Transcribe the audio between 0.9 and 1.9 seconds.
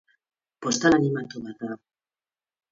animatu bat da.